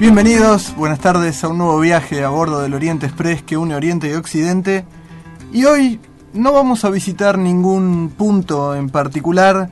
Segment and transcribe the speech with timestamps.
[0.00, 4.08] Bienvenidos, buenas tardes a un nuevo viaje a bordo del Oriente Express que une Oriente
[4.08, 4.84] y Occidente.
[5.52, 5.98] Y hoy
[6.32, 9.70] no vamos a visitar ningún punto en particular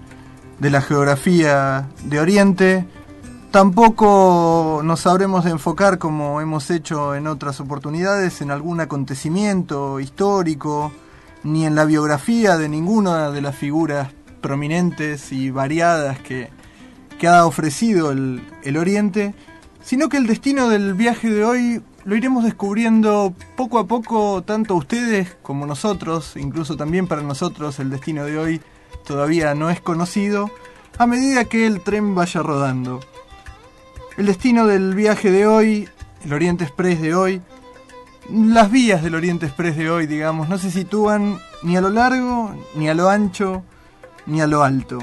[0.59, 2.85] de la geografía de Oriente.
[3.53, 10.91] Tampoco nos sabremos de enfocar, como hemos hecho en otras oportunidades, en algún acontecimiento histórico,
[11.45, 14.09] ni en la biografía de ninguna de las figuras
[14.41, 16.51] prominentes y variadas que,
[17.17, 19.33] que ha ofrecido el, el Oriente
[19.87, 24.75] sino que el destino del viaje de hoy lo iremos descubriendo poco a poco, tanto
[24.75, 28.61] ustedes como nosotros, incluso también para nosotros el destino de hoy
[29.07, 30.51] todavía no es conocido,
[30.99, 32.99] a medida que el tren vaya rodando.
[34.17, 35.89] El destino del viaje de hoy,
[36.25, 37.41] el Oriente Express de hoy,
[38.29, 42.53] las vías del Oriente Express de hoy, digamos, no se sitúan ni a lo largo,
[42.75, 43.63] ni a lo ancho,
[44.27, 44.99] ni a lo alto,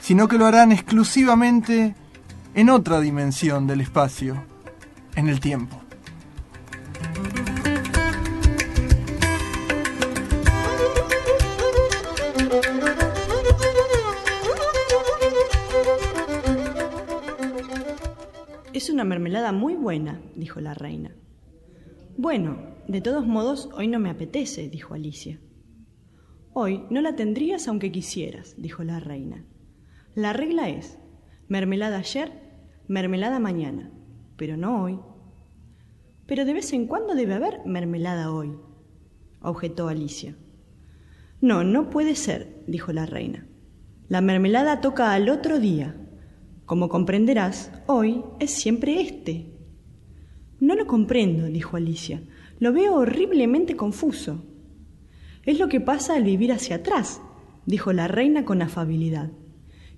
[0.00, 1.94] sino que lo harán exclusivamente
[2.58, 4.42] en otra dimensión del espacio,
[5.14, 5.80] en el tiempo.
[18.72, 21.14] Es una mermelada muy buena, dijo la reina.
[22.16, 25.38] Bueno, de todos modos, hoy no me apetece, dijo Alicia.
[26.54, 29.44] Hoy no la tendrías aunque quisieras, dijo la reina.
[30.16, 30.98] La regla es,
[31.46, 32.47] mermelada ayer,
[32.88, 33.90] mermelada mañana,
[34.36, 34.98] pero no hoy.
[36.26, 38.56] Pero de vez en cuando debe haber mermelada hoy,
[39.42, 40.34] objetó Alicia.
[41.40, 43.46] No, no puede ser, dijo la reina.
[44.08, 45.96] La mermelada toca al otro día.
[46.64, 49.52] Como comprenderás, hoy es siempre este.
[50.58, 52.22] No lo comprendo, dijo Alicia.
[52.58, 54.44] Lo veo horriblemente confuso.
[55.44, 57.20] Es lo que pasa al vivir hacia atrás,
[57.66, 59.30] dijo la reina con afabilidad.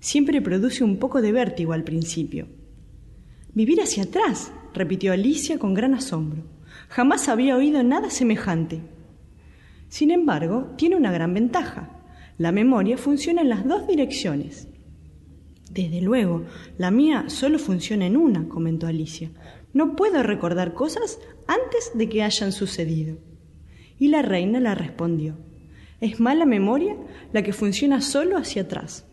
[0.01, 2.47] Siempre produce un poco de vértigo al principio
[3.53, 6.43] Vivir hacia atrás, repitió Alicia con gran asombro.
[6.87, 8.81] Jamás había oído nada semejante.
[9.89, 11.89] Sin embargo, tiene una gran ventaja.
[12.37, 14.69] La memoria funciona en las dos direcciones.
[15.69, 16.45] Desde luego,
[16.77, 19.31] la mía solo funciona en una, comentó Alicia.
[19.73, 23.17] No puedo recordar cosas antes de que hayan sucedido.
[23.99, 25.37] Y la reina la respondió.
[25.99, 26.95] Es mala memoria
[27.33, 29.05] la que funciona solo hacia atrás.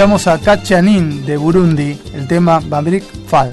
[0.00, 3.52] Escuchamos a Kachanin de Burundi, el tema Bambrik Fall.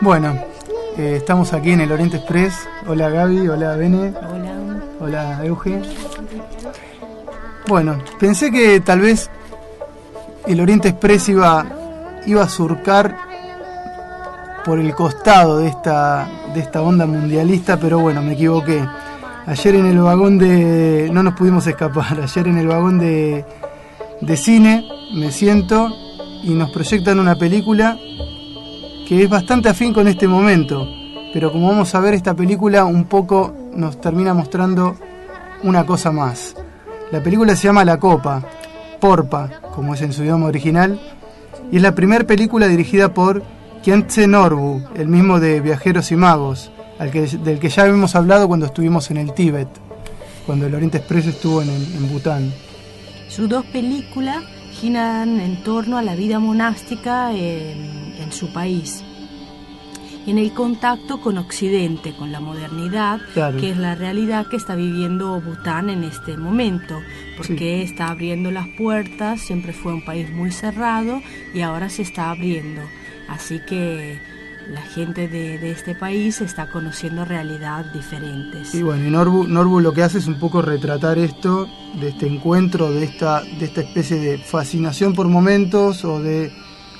[0.00, 0.38] Bueno,
[0.96, 2.54] eh, estamos aquí en el Oriente Express.
[2.86, 4.12] Hola Gaby, hola Bene.
[5.00, 5.40] Hola.
[5.40, 5.82] Hola.
[7.66, 9.28] Bueno, pensé que tal vez
[10.46, 11.66] el Oriente Express iba,
[12.26, 13.31] iba a surcar
[14.64, 18.86] por el costado de esta, de esta onda mundialista, pero bueno, me equivoqué.
[19.46, 21.10] Ayer en el vagón de...
[21.12, 23.44] no nos pudimos escapar, ayer en el vagón de,
[24.20, 25.90] de cine me siento
[26.42, 27.98] y nos proyectan una película
[29.06, 30.86] que es bastante afín con este momento,
[31.32, 34.96] pero como vamos a ver esta película un poco nos termina mostrando
[35.62, 36.54] una cosa más.
[37.10, 38.42] La película se llama La Copa,
[39.00, 41.00] Porpa, como es en su idioma original,
[41.70, 43.42] y es la primera película dirigida por
[43.82, 48.46] Kentse Norbu, el mismo de Viajeros y Magos, al que, del que ya habíamos hablado
[48.46, 49.68] cuando estuvimos en el Tíbet,
[50.46, 52.52] cuando el Oriente Express estuvo en, en Bután.
[53.28, 59.02] Sus dos películas giran en torno a la vida monástica en, en su país
[60.24, 63.58] y en el contacto con Occidente, con la modernidad, Claro.
[63.58, 67.00] que es la realidad que está viviendo Bután en este momento,
[67.36, 71.20] porque está abriendo las puertas, siempre fue un país muy cerrado
[71.52, 72.82] y ahora se está abriendo.
[73.28, 74.20] Así que
[74.72, 78.74] la gente de, de este país está conociendo realidades diferentes.
[78.74, 81.66] Y bueno, y Norbu, Norbu lo que hace es un poco retratar esto,
[82.00, 86.52] de este encuentro, de esta, de esta especie de fascinación por momentos o de,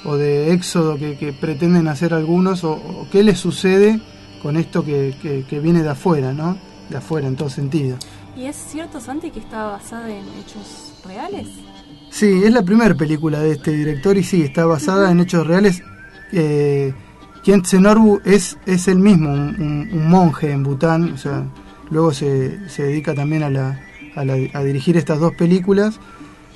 [0.05, 4.01] o de éxodo que, que pretenden hacer algunos, o, o qué les sucede
[4.43, 6.59] con esto que, que- que viene de afuera, ¿no?
[6.91, 7.97] De afuera en todo sentido.
[8.37, 11.47] ¿Y es cierto, Santi, que está basada en hechos reales?
[12.11, 15.83] Sí, es la primera película de este director y sí, está basada en hechos reales.
[16.33, 16.93] Eh,
[17.81, 21.45] Norbu es, es el mismo, un, un- un monje en Bután, o sea,
[21.91, 23.81] luego se, se dedica también a, la,
[24.15, 25.99] a, la- a dirigir estas dos películas,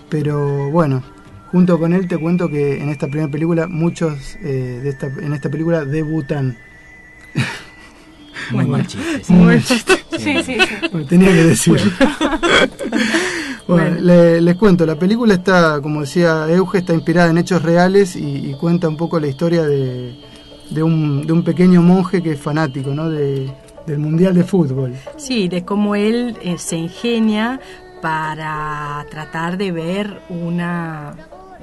[0.08, 1.02] pero bueno,
[1.50, 5.32] junto con él te cuento que en esta primera película, muchos eh, de esta, en
[5.32, 6.56] esta película debutan.
[8.52, 9.24] Muy mal chiste.
[9.24, 9.32] sí.
[9.32, 10.56] Muy- Sí, sí, sí.
[10.92, 11.90] Bueno, tenía que decirlo.
[11.98, 12.38] Bueno,
[13.68, 18.50] le- les cuento, la película está, como decía Euge, está inspirada en hechos reales y,
[18.50, 20.14] y cuenta un poco la historia de,
[20.70, 23.10] de, un, de un pequeño monje que es fanático ¿no?
[23.10, 23.50] de,
[23.86, 24.94] del Mundial de Fútbol.
[25.16, 27.60] Sí, de cómo él eh, se ingenia
[28.00, 31.14] para tratar de ver una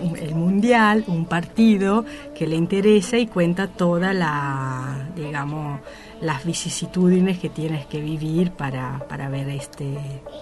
[0.01, 2.03] un- el mundial, un partido
[2.35, 5.79] que le interesa y cuenta toda la, digamos,
[6.23, 9.97] las vicisitudines que tienes que vivir para, para ver este.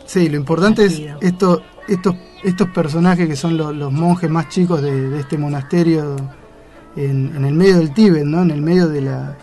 [0.06, 4.82] Sí, lo importante es esto, estos, estos personajes que son lo- los monjes más chicos
[4.82, 6.16] de, de este monasterio
[6.96, 8.42] en, en el medio del Tíbet, ¿no?
[8.44, 9.38] en el medio de, la,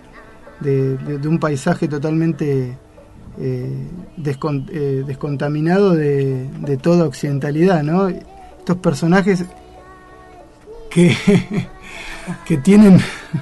[0.60, 2.76] de, de- de un paisaje totalmente
[3.40, 7.82] eh, descon- eh, descontaminado de, de toda occidentalidad.
[7.82, 8.08] ¿no?
[8.08, 9.44] Estos personajes
[10.98, 11.66] que,
[12.46, 12.98] que tienen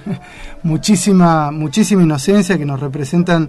[0.62, 3.48] muchísima, muchísima inocencia, que nos representan,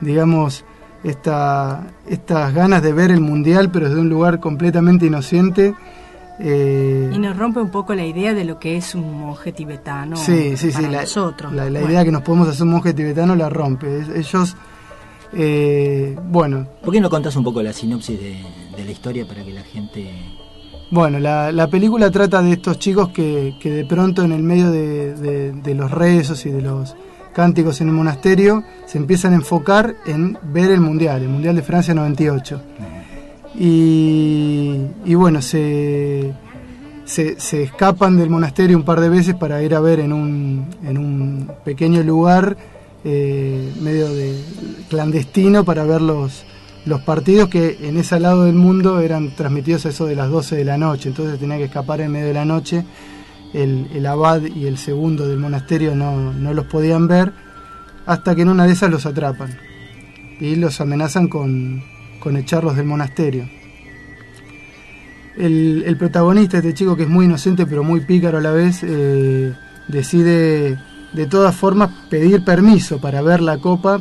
[0.00, 0.64] digamos,
[1.02, 5.74] esta, estas ganas de ver el mundial, pero desde un lugar completamente inocente.
[6.40, 10.16] Eh, Y nos rompe un poco la idea de lo que es un monje tibetano
[10.16, 11.52] sí, sí, sí, para la, nosotros.
[11.52, 14.02] la- la Bueno, idea que nos podemos hacer un monje tibetano la rompe.
[14.16, 14.56] Ellos,
[15.32, 18.42] eh, bueno, ¿Por qué no contás un poco la sinopsis de,
[18.76, 20.10] de la historia para que la gente...
[20.94, 24.70] Bueno, la, la película trata de estos chicos que, que de pronto en el medio
[24.70, 26.94] de los rezos y de los
[27.32, 31.62] cánticos en el monasterio se empiezan a enfocar en ver el Mundial, el Mundial de
[31.62, 32.62] Francia 98.
[33.56, 36.32] Y, y bueno, se,
[37.04, 40.68] se, se escapan del monasterio un par de veces para ir a ver en un,
[40.84, 42.56] en un pequeño lugar
[43.02, 44.40] eh, medio de
[44.88, 46.44] clandestino para ver los,
[46.86, 50.56] los partidos que en ese lado del mundo eran transmitidos a eso de las 12
[50.56, 52.84] de la noche, entonces tenía que escapar en medio de la noche.
[53.52, 57.32] El, abad y el segundo del monasterio no, no los podían ver
[58.04, 59.56] hasta que en una de esas los atrapan
[60.40, 61.82] y los amenazan con,
[62.18, 63.48] con echarlos del monasterio.
[65.36, 68.80] El, el protagonista, este chico que es muy inocente pero muy pícaro a la vez,
[68.82, 69.52] eh,
[69.88, 70.78] decide
[71.12, 74.00] de todas formas pedir permiso para ver la copa,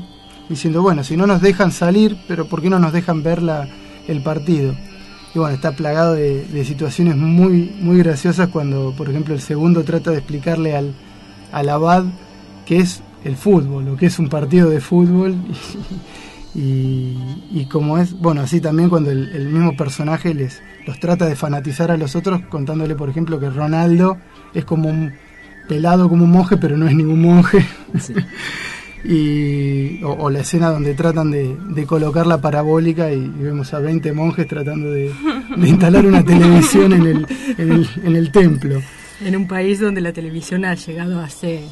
[0.49, 3.67] diciendo, bueno, si no nos dejan salir, pero ¿por qué no nos dejan ver la,
[4.07, 4.75] el partido?
[5.33, 9.83] Y bueno, está plagado de, de situaciones muy, muy graciosas cuando, por ejemplo, el segundo
[9.83, 10.93] trata de explicarle al,
[11.51, 12.03] al abad
[12.65, 15.35] qué es el fútbol, o qué es un partido de fútbol.
[16.55, 17.17] Y,
[17.49, 21.35] y como es, bueno, así también cuando el, el mismo personaje les los trata de
[21.35, 24.17] fanatizar a los otros, contándole, por ejemplo, que Ronaldo
[24.53, 25.13] es como un
[25.67, 27.65] pelado como un monje, pero no es ningún monje.
[27.99, 28.13] Sí.
[29.03, 33.73] y, o, o la escena donde tratan de, de colocar la parabólica y, y vemos
[33.73, 35.11] a 20 monjes tratando de,
[35.57, 38.81] de instalar una televisión en el, en el, en el templo.
[39.23, 41.63] En un país donde la televisión ha llegado hace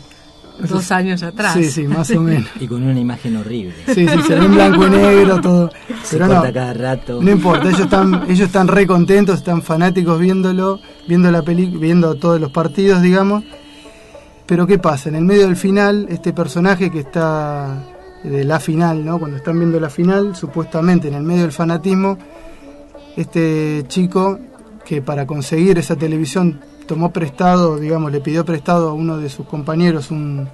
[0.70, 1.54] dos años atrás.
[1.54, 2.48] Sí, sí, más o menos.
[2.60, 3.74] Y con una imagen horrible.
[3.88, 5.72] Sí, sí, se ve en blanco y negro, todo.
[6.04, 7.22] Se Pero no, corta cada rato.
[7.22, 12.16] no importa, ellos están, ellos están re contentos, están fanáticos viéndolo, viendo la peli, viendo
[12.16, 13.44] todos los partidos, digamos.
[14.51, 15.08] Pero ¿qué pasa?
[15.08, 17.86] En el medio del final, este personaje que está
[18.22, 19.17] de la final, ¿no?
[19.17, 22.17] Cuando están viendo la final, supuestamente en el medio del fanatismo,
[23.15, 24.38] este chico
[24.84, 29.46] que para conseguir esa televisión tomó prestado, digamos, le pidió prestado a uno de sus
[29.46, 30.50] compañeros un,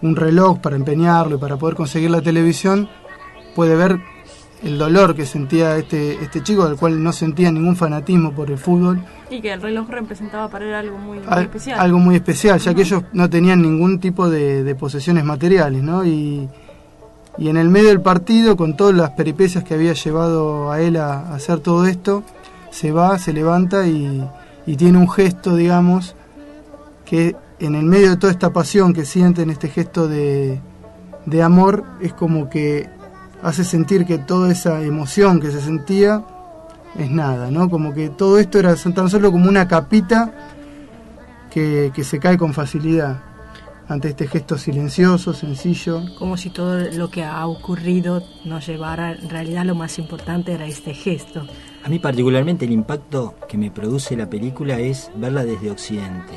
[0.00, 2.88] un reloj para empeñarlo y para poder conseguir la televisión,
[3.54, 3.98] puede ver
[4.62, 8.58] el dolor que sentía este, este chico, del cual no sentía ningún fanatismo por el
[8.58, 11.78] fútbol, Y que el reloj representaba para él algo muy, muy al- especial.
[11.80, 16.04] algo muy especial, ya que ellos no tenían ningún tipo de, de posesiones materiales, ¿no?
[16.04, 16.48] Y,
[17.38, 20.96] y en el medio del partido, con todas las peripecias que había llevado a él
[20.96, 22.22] a, a hacer todo esto,
[22.70, 24.26] se va, se levanta y,
[24.66, 26.14] y tiene un gesto, digamos,
[27.04, 30.60] que en el medio de toda esta pasión que sienten, este gesto de,
[31.26, 32.88] de amor, es como que
[33.42, 36.24] hace sentir que toda esa emoción que se sentía
[36.98, 37.68] es nada, ¿no?
[37.68, 40.32] Como que todo esto era tan solo como una capita
[41.50, 43.22] que, que se cae con facilidad
[43.88, 46.02] ante este gesto silencioso, sencillo.
[46.18, 50.66] Como si todo lo que ha ocurrido nos llevara, en realidad lo más importante era
[50.66, 51.46] este gesto.
[51.84, 56.34] A mí particularmente el impacto que me produce la película es verla desde Occidente.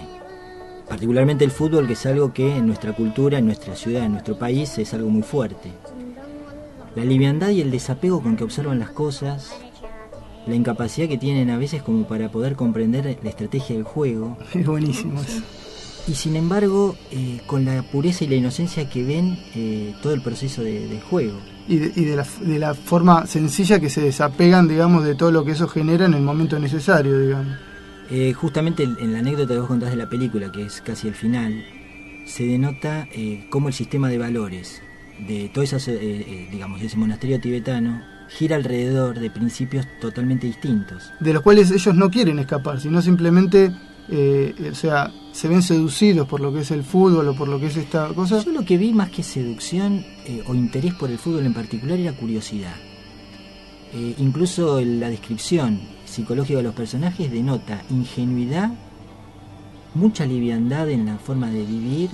[0.87, 4.37] Particularmente el fútbol, que es algo que en nuestra cultura, en nuestra ciudad, en nuestro
[4.37, 5.71] país es algo muy fuerte.
[6.95, 9.51] La liviandad y el desapego con que observan las cosas,
[10.47, 14.65] la incapacidad que tienen a veces como para poder comprender la estrategia del juego, Es
[14.65, 15.41] buenísimo eso.
[16.07, 20.21] y sin embargo eh, con la pureza y la inocencia que ven eh, todo el
[20.21, 21.39] proceso de, de juego.
[21.67, 25.31] Y, de, y de la, de la forma sencilla que se desapegan, digamos, de todo
[25.31, 27.55] lo que eso genera en el momento necesario, digamos.
[28.09, 31.13] Eh, justamente en la anécdota que vos contás de la película, que es casi el
[31.13, 31.63] final,
[32.25, 33.07] se denota
[33.51, 34.81] cómo el sistema de valores
[35.27, 41.11] de todo esas, eh, eh, digamos, ese monasterio tibetano gira alrededor de principios totalmente distintos.
[41.19, 43.71] De los cuales ellos no quieren escapar, sino simplemente,
[44.09, 47.59] eh, o sea, se ven seducidos por lo que es el fútbol o por lo
[47.59, 48.43] que es esta cosa.
[48.43, 51.97] Yo lo que vi más que seducción eh, o interés por el fútbol en particular
[51.97, 52.75] era curiosidad.
[53.93, 58.71] Eh, incluso la descripción psicológica de los personajes denota ingenuidad,
[59.95, 62.11] mucha liviandad en la forma de vivir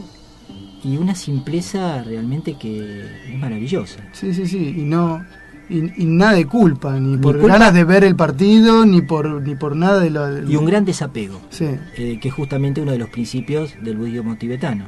[0.85, 3.99] y una simpleza realmente que es maravillosa.
[4.13, 5.23] Sí, sí, sí, y no
[5.67, 7.53] y, y nada de culpa, ni por culpa.
[7.57, 10.85] ganas de ver el partido, ni por ni por nada de lo Y un gran
[10.85, 11.65] desapego, Sí.
[11.97, 14.85] eh, que es justamente uno de los principios del budismo tibetano.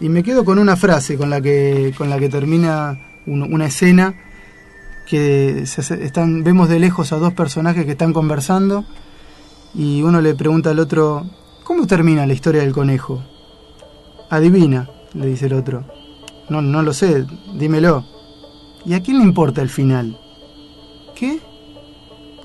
[0.00, 3.66] Y me quedo con una frase con la que con la que termina un- una
[3.66, 4.14] escena
[5.08, 8.84] que se hace- están vemos de lejos a dos personajes que están conversando
[9.74, 11.26] y uno le pregunta al otro
[11.64, 13.22] ¿Cómo termina la historia del conejo?
[14.32, 15.84] Adivina, le dice el otro.
[16.48, 18.02] No, no lo sé, dímelo.
[18.86, 20.18] ¿Y a quién le importa el final?
[21.14, 21.38] ¿Qué?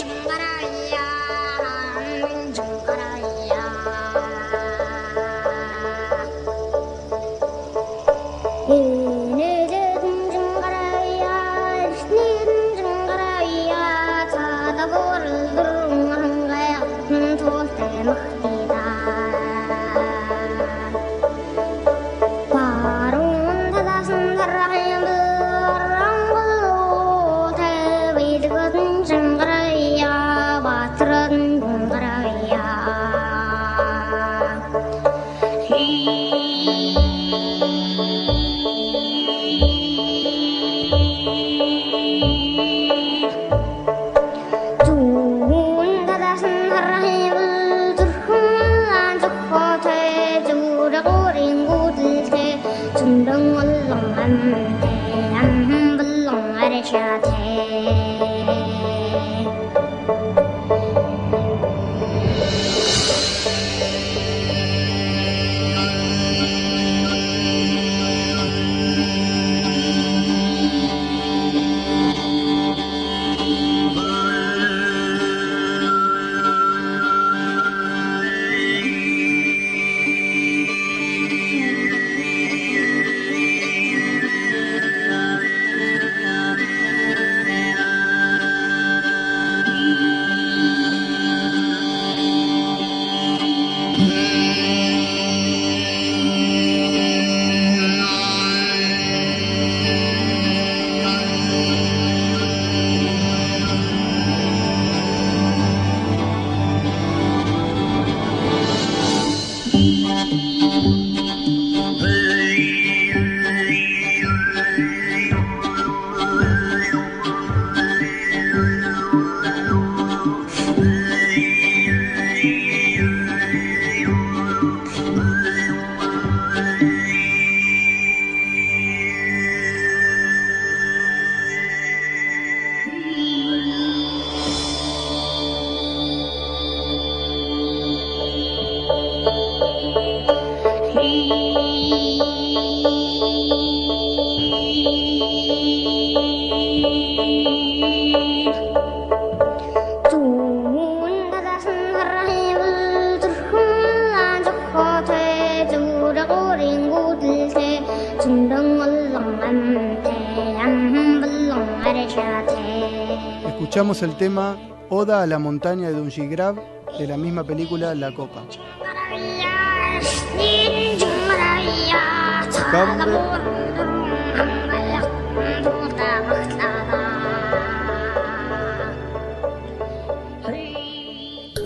[163.94, 164.58] Escuchamos el tema
[164.90, 166.56] Oda a la montaña de Dungigrab
[166.98, 168.42] de la misma película La Copa.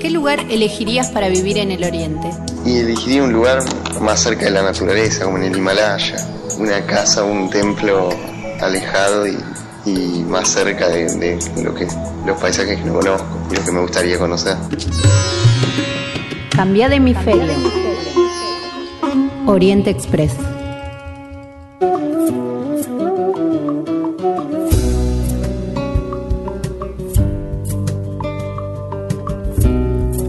[0.02, 2.30] ¿Qué lugar elegirías para vivir en el Oriente?
[2.66, 3.60] Y elegiría un lugar
[4.02, 6.18] más cerca de la naturaleza, como en el Himalaya.
[6.60, 8.10] Una casa, un templo
[8.60, 9.38] alejado y,
[9.86, 11.88] y más cerca de, de lo que,
[12.28, 14.58] los paisajes que no conozco y lo que me gustaría conocer.
[16.54, 17.54] Cambia de hemisferio.
[19.46, 20.36] Oriente Express.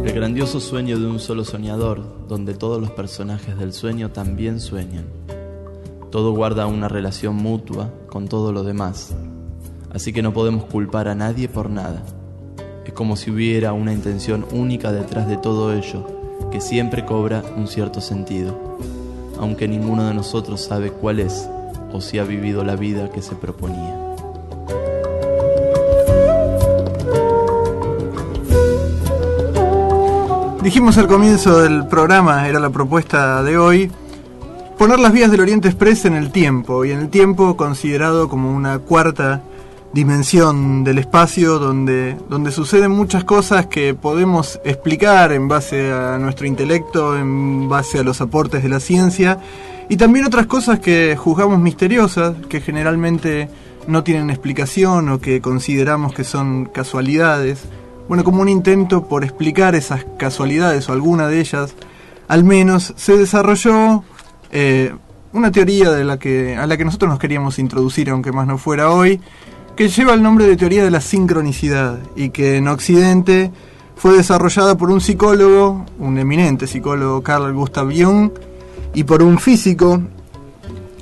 [0.04, 5.06] El grandioso sueño de un solo soñador, donde todos los personajes del sueño también sueñan.
[6.12, 9.14] Todo guarda una relación mutua con todo lo demás,
[9.98, 12.04] así que no podemos culpar a nadie por nada.
[12.86, 16.06] Es como si hubiera una intención única detrás de todo ello,
[16.52, 18.78] que siempre cobra un cierto sentido,
[19.40, 21.50] aunque ninguno de nosotros sabe cuál es
[21.92, 23.96] o si ha vivido la vida que se proponía.
[30.62, 33.90] Dijimos al comienzo del programa, era la propuesta de hoy,
[34.78, 38.54] poner las vías del Oriente Express en el tiempo, y en el tiempo considerado como
[38.54, 39.42] una cuarta
[39.92, 46.46] dimensión del espacio donde, donde suceden muchas cosas que podemos explicar en base a nuestro
[46.46, 49.38] intelecto, en base a los aportes de la ciencia,
[49.88, 53.48] y también otras cosas que juzgamos misteriosas, que generalmente
[53.86, 57.64] no tienen explicación o que consideramos que son casualidades.
[58.06, 61.74] Bueno, como un intento por explicar esas casualidades o alguna de ellas,
[62.28, 64.04] al menos se desarrolló
[64.52, 64.94] eh,
[65.32, 68.58] una teoría de la que, a la que nosotros nos queríamos introducir, aunque más no
[68.58, 69.20] fuera hoy,
[69.78, 73.52] que lleva el nombre de teoría de la sincronicidad y que en Occidente
[73.94, 78.32] fue desarrollada por un psicólogo, un eminente psicólogo, Carl Gustav Jung,
[78.92, 80.02] y por un físico,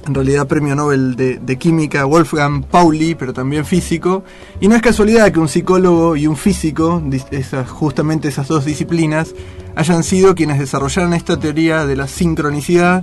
[0.07, 4.25] en realidad premio Nobel de, Química, Wolfgang Pauli, pero también físico.
[4.61, 9.35] Y no es casualidad que un psicólogo y un físico, esas, justamente esas dos disciplinas,
[9.75, 13.03] hayan sido quienes desarrollaron esta teoría de la sincronicidad,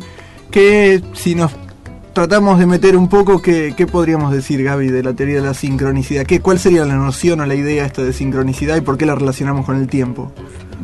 [0.51, 1.51] que si nos
[2.13, 5.54] tratamos de meter un poco, ¿qué, qué podríamos decir, Gaby, de la teoría de la
[5.54, 6.26] sincronicidad?
[6.26, 9.15] ¿Qué, ¿Cuál sería la noción o la idea esta de sincronicidad y por qué la
[9.15, 10.32] relacionamos con el tiempo?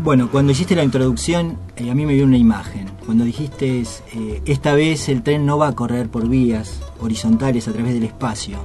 [0.03, 2.89] Bueno, cuando hiciste la introducción, eh, a mí me dio una imagen.
[3.05, 7.73] Cuando dijiste, eh, esta vez el tren no va a correr por vías horizontales a
[7.73, 8.57] través del espacio.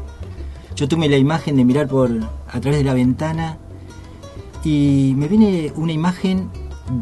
[0.75, 2.11] Yo tuve la imagen de mirar por
[2.49, 3.59] a través de la ventana
[4.65, 6.49] y me viene una imagen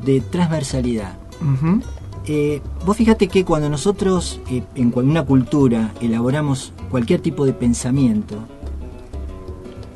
[0.04, 1.16] de transversalidad.
[1.40, 1.82] Uh -huh.
[2.26, 8.36] Eh, vos fíjate que cuando nosotros eh, en una cultura elaboramos cualquier tipo de pensamiento,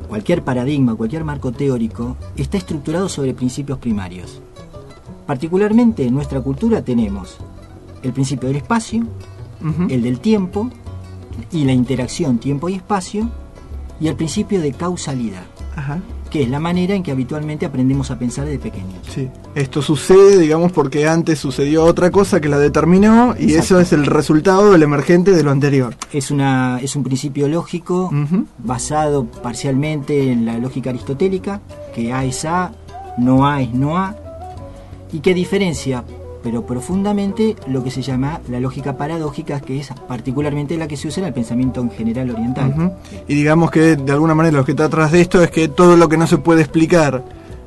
[0.07, 4.41] cualquier paradigma, cualquier marco teórico, está estructurado sobre principios primarios.
[5.25, 7.37] Particularmente en nuestra cultura tenemos
[8.03, 9.01] el principio del espacio,
[9.61, 9.91] uh -huh.
[9.91, 10.69] el del tiempo
[11.51, 13.29] y la interacción tiempo y espacio
[13.99, 15.43] y el principio de causalidad,
[15.75, 15.99] Ajá.
[16.27, 18.99] Que es la manera en que habitualmente aprendemos a pensar de pequeños.
[19.09, 19.29] Sí.
[19.55, 23.59] Esto sucede, digamos, porque antes sucedió otra cosa que la determinó y Exacto.
[23.59, 25.95] eso es el resultado del emergente de lo anterior.
[26.11, 28.45] Es, una, es un principio lógico uh -huh.
[28.59, 31.61] basado parcialmente en la lógica aristotélica,
[31.95, 32.71] que A es A,
[33.17, 34.15] no A es no A,
[35.11, 36.03] y que diferencia
[36.47, 41.09] pero profundamente lo que se llama la lógica paradójica, que es particularmente la que se
[41.09, 42.73] usa en el pensamiento en general oriental.
[42.73, 42.91] Uh -huh.
[43.27, 45.97] Y digamos que de alguna manera lo que está atrás de esto es que todo
[45.97, 47.21] lo que no se puede explicar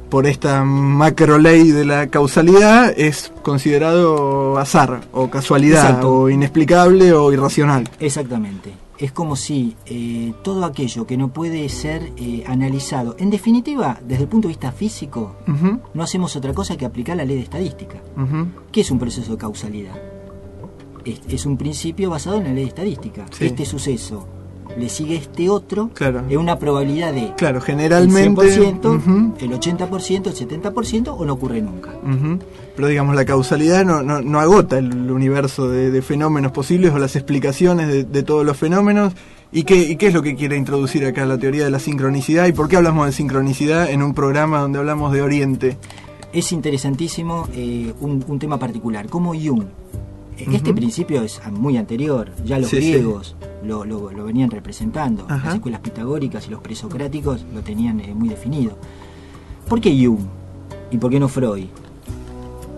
[0.08, 6.10] por esta macro ley de la causalidad es considerado azar o casualidad Exacto.
[6.14, 7.86] o inexplicable o irracional.
[7.98, 8.72] Exactamente.
[9.00, 14.24] Es como si eh, todo aquello que no puede ser eh, analizado, en definitiva, desde
[14.24, 15.80] el punto de vista físico, uh -huh.
[15.94, 17.96] no hacemos otra cosa que aplicar la ley de estadística.
[18.16, 18.46] Uh -huh.
[18.70, 19.96] ¿Qué es un proceso de causalidad?
[21.06, 23.24] Es, es, un principio basado en la ley de estadística.
[23.30, 23.46] Sí.
[23.46, 24.26] Este suceso
[24.76, 26.22] le sigue este otro claro.
[26.28, 29.34] en una probabilidad de claro, generalmente el 100%, uh -huh.
[29.40, 31.90] el 80%, el 70% o no ocurre nunca.
[32.80, 36.98] Pero digamos, la causalidad no, no, no agota el universo de, de, fenómenos posibles o
[36.98, 39.12] las explicaciones de, de todos los fenómenos.
[39.52, 42.46] ¿Y qué, ¿Y qué es lo que quiere introducir acá la teoría de la sincronicidad?
[42.46, 45.76] ¿Y por qué hablamos de sincronicidad en un programa donde hablamos de Oriente?
[46.32, 49.64] Es interesantísimo eh, un, un, tema particular, como Jung.
[50.38, 50.74] Este uh -huh.
[50.74, 53.46] principio es muy anterior, ya los sí, griegos sí.
[53.68, 55.48] Lo, lo, lo, venían representando, Ajá.
[55.48, 58.78] las escuelas pitagóricas y los presocráticos lo tenían eh, muy definido.
[59.68, 60.20] ¿Por qué Jung?
[60.90, 61.66] ¿Y por qué no Freud?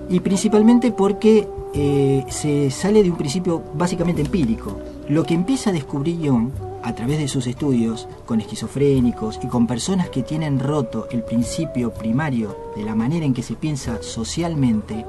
[0.08, 4.78] Y principalmente porque eh, se sale de un principio básicamente empírico.
[5.08, 6.50] Lo que empieza a descubrir Jung
[6.82, 11.92] a través de sus estudios con esquizofrénicos y con personas que tienen roto el principio
[11.92, 15.06] primario de la manera en que se piensa socialmente,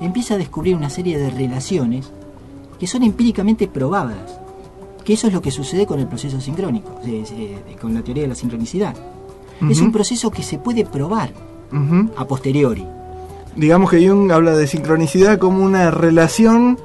[0.00, 2.10] empieza a descubrir una serie de relaciones
[2.78, 4.40] que son empíricamente probadas.
[5.04, 7.00] Que eso es lo que sucede con el proceso sincrónico,
[7.80, 8.94] con la teoría de la sincronicidad.
[9.68, 11.32] Es un proceso que se puede probar
[12.16, 12.86] a posteriori.
[13.58, 16.78] Digamos que Jung habla de sincronicidad como una relación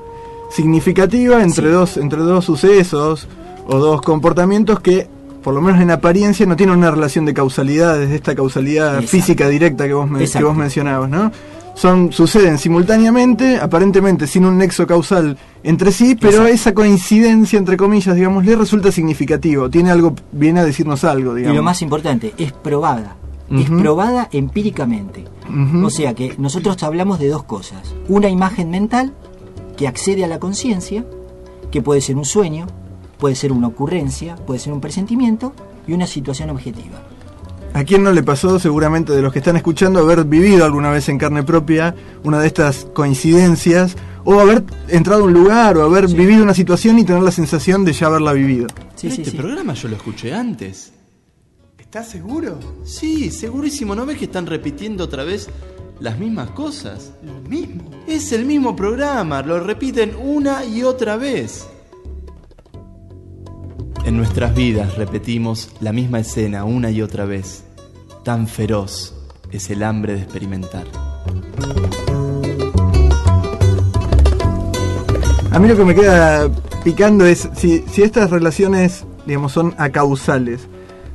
[0.49, 3.27] significativa entre, dos, entre dos sucesos
[3.67, 5.07] o dos comportamientos que,
[5.43, 9.07] por lo menos en apariencia, no tienen una relación de causalidad, desde esta causalidad Exacto.
[9.09, 11.31] física directa que vos, me- que vos mencionabas, ¿no?
[11.75, 16.53] Son, suceden simultáneamente, aparentemente sin un nexo causal entre sí, pero Exacto.
[16.53, 21.53] esa coincidencia, entre comillas, digamos, le resulta significativo, tiene algo, viene a decirnos algo, digamos.
[21.55, 23.15] Y lo más importante, es probada.
[23.51, 23.79] Es Ujú.
[23.79, 25.25] probada empíricamente.
[25.49, 25.85] Ujú.
[25.85, 27.93] O sea que nosotros hablamos de dos cosas.
[28.07, 29.13] Una imagen mental
[29.77, 31.05] que accede a la conciencia,
[31.71, 32.67] que puede ser un sueño,
[33.17, 35.53] puede ser una ocurrencia, puede ser un presentimiento
[35.87, 37.01] y una situación objetiva.
[37.73, 41.09] ¿A quién no le pasó, seguramente de los que están escuchando, haber vivido alguna vez
[41.09, 43.95] en carne propia una de estas coincidencias?
[44.25, 47.83] O haber entrado a un lugar o haber vivido una situación y tener la sensación
[47.83, 48.67] de ya haberla vivido.
[49.01, 50.93] Pero este programa yo lo escuché antes.
[51.93, 52.57] ¿Estás seguro?
[52.83, 53.93] Sí, segurísimo.
[53.93, 55.47] ¿No ves que están repitiendo otra vez
[55.99, 57.11] las mismas cosas?
[57.23, 57.83] Lo mismo.
[58.07, 61.67] Es el mismo programa, lo repiten una y otra vez.
[64.05, 67.63] En nuestras vidas repetimos la misma escena una y otra vez.
[68.23, 69.13] Tan feroz
[69.51, 70.87] es el hambre de experimentar.
[75.51, 76.49] A mí lo que me queda
[76.83, 80.67] picando es si, si estas relaciones, digamos, son acausales.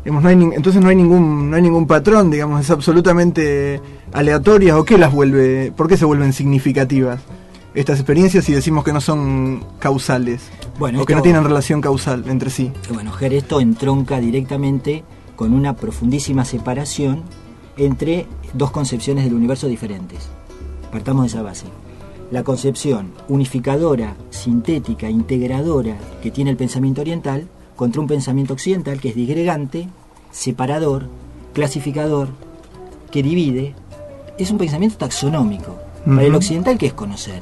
[0.05, 3.81] Digamos, no hay entonces no hay ningún no hay ningún patrón, digamos, es absolutamente
[4.13, 7.21] aleatorias o qué las vuelve, por qué se vuelven significativas
[7.75, 11.81] estas experiencias si decimos que no son causales Bueno, o que esto- no tienen relación
[11.81, 12.73] causal entre sí.
[12.87, 15.05] Que Bueno, Ger, esto entronca directamente
[15.37, 17.23] con una profundísima separación
[17.77, 20.29] entre dos concepciones del universo diferentes.
[20.91, 21.67] Partamos de esa base.
[22.33, 27.47] La concepción unificadora, sintética, integradora que tiene el pensamiento oriental
[27.79, 29.89] contra un pensamiento occidental que es disgregante,
[30.33, 31.07] separador,
[31.55, 32.29] clasificador,
[33.13, 33.75] que divide,
[34.37, 35.77] es un pensamiento taxonómico.
[36.05, 37.41] Para el occidental, ¿qué es conocer?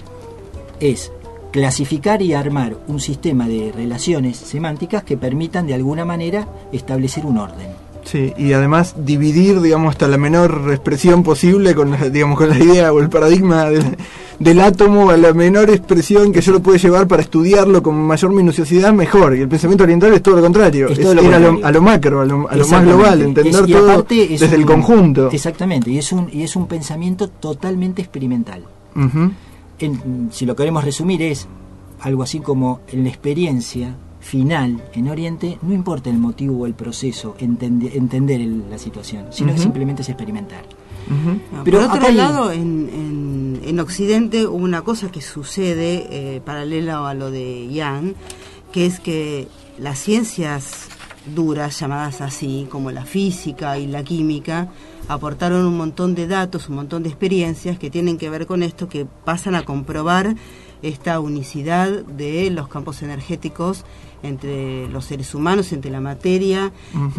[0.79, 1.11] Es
[1.53, 7.39] clasificar y armar un sistema de relaciones semánticas que permitan de alguna manera establecer un
[7.39, 7.69] orden.
[8.05, 12.59] Sí, y además dividir, digamos, hasta la menor expresión posible con, la- digamos, con la
[12.59, 13.97] idea o el paradigma del,
[14.39, 18.33] del átomo a la menor expresión que yo lo puedo llevar para estudiarlo con mayor
[18.33, 19.37] minuciosidad, mejor.
[19.37, 21.65] Y el pensamiento oriental es todo lo contrario, Es es, todo lo ir a lo,
[21.65, 24.67] a lo macro, a lo, a lo más global, entender Es- todo desde el un-
[24.67, 25.31] conjunto.
[25.33, 28.63] Exactamente, y es un, y es un pensamiento totalmente experimental.
[29.79, 31.47] En- si lo queremos resumir es
[32.01, 36.75] algo así como en la experiencia final en Oriente no importa el motivo o el
[36.75, 40.65] proceso, entende- entender el- la situación, sino que simplemente es experimentar.
[41.53, 46.41] No, Pero por otro lado, en, en- en Occidente hubo una cosa que sucede eh,
[46.45, 48.15] paralela a lo de Yang,
[48.73, 50.89] que es que las ciencias
[51.35, 54.69] duras, llamadas así, como la física y la química,
[55.09, 58.89] aportaron un montón de datos, un montón de experiencias que tienen que ver con esto,
[58.89, 60.35] que pasan a comprobar
[60.83, 63.85] esta unicidad de los campos energéticos
[64.23, 66.73] entre los seres humanos, entre la materia,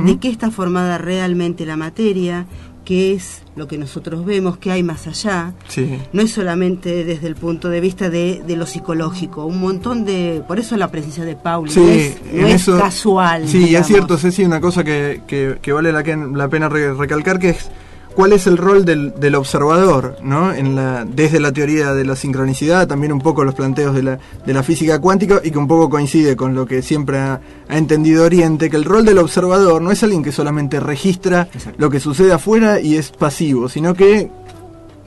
[0.05, 2.45] de qué está formada realmente la materia,
[2.87, 5.53] qué es lo que nosotros vemos, qué hay más allá.
[5.67, 5.99] Sí.
[6.13, 10.41] No es solamente desde el punto de vista de, de lo psicológico, un montón de...
[10.47, 13.45] Por eso la presencia de Pauli Sí, no es, no es eso- casual.
[13.45, 13.81] Sí, digamos.
[13.89, 17.49] es cierto, Ceci, una cosa que, que- que vale la, la pena re- recalcar que
[17.49, 17.69] es
[18.17, 20.51] cuál es el rol del, del observador, ¿no?
[20.51, 24.19] En la, desde la teoría de la sincronicidad, también un poco los planteos de la,
[24.43, 27.77] de la física cuántica y que un poco coincide con lo que siempre ha, ha
[27.77, 31.99] entendido Oriente, que el rol del observador no es alguien que solamente registra lo que
[31.99, 34.31] sucede afuera y es pasivo, sino que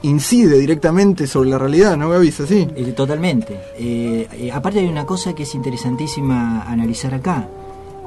[0.03, 2.29] incide directamente sobre la realidad, ¿no, Gaby?
[2.29, 2.67] ¿Es así?
[2.75, 3.59] Eh, totalmente.
[3.77, 7.47] Eh, eh, aparte hay una cosa que es interesantísima analizar acá,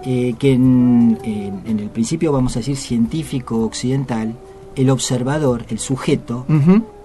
[0.04, 4.34] eh, que en, en- en el principio vamos a decir científico occidental,
[4.76, 6.46] el observador, el sujeto,